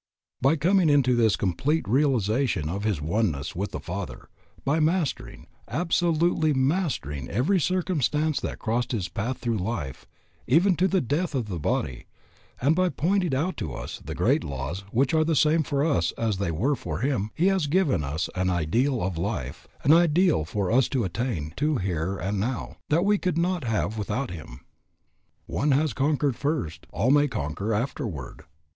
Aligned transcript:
By 0.41 0.55
coming 0.55 0.89
into 0.89 1.15
this 1.15 1.35
complete 1.35 1.87
realization 1.87 2.69
of 2.69 2.85
his 2.85 2.99
oneness 2.99 3.55
with 3.55 3.69
the 3.69 3.79
Father, 3.79 4.29
by 4.65 4.79
mastering, 4.79 5.45
absolutely 5.67 6.55
mastering 6.55 7.29
every 7.29 7.59
circumstance 7.59 8.39
that 8.39 8.57
crossed 8.57 8.93
his 8.93 9.09
path 9.09 9.37
through 9.37 9.59
life, 9.59 10.07
even 10.47 10.75
to 10.77 10.87
the 10.87 11.01
death 11.01 11.35
of 11.35 11.49
the 11.49 11.59
body, 11.59 12.07
and 12.59 12.75
by 12.75 12.89
pointing 12.89 13.35
out 13.35 13.57
to 13.57 13.75
us 13.75 14.01
the 14.03 14.15
great 14.15 14.43
laws 14.43 14.79
which 14.91 15.13
are 15.13 15.23
the 15.23 15.35
same 15.35 15.61
for 15.61 15.85
us 15.85 16.13
as 16.13 16.37
they 16.39 16.49
were 16.49 16.73
for 16.75 17.01
him, 17.01 17.29
he 17.35 17.45
has 17.49 17.67
given 17.67 18.03
us 18.03 18.27
an 18.33 18.49
ideal 18.49 19.03
of 19.03 19.19
life, 19.19 19.67
an 19.83 19.93
ideal 19.93 20.45
for 20.45 20.71
us 20.71 20.89
to 20.89 21.03
attain 21.03 21.53
to 21.57 21.75
here 21.75 22.17
and 22.17 22.39
now, 22.39 22.75
that 22.89 23.05
we 23.05 23.19
could 23.19 23.37
not 23.37 23.65
have 23.65 23.99
without 23.99 24.31
him. 24.31 24.61
One 25.45 25.69
has 25.73 25.93
conquered 25.93 26.35
first; 26.35 26.87
all 26.89 27.11
may 27.11 27.27
conquer 27.27 27.71
afterward. 27.71 28.45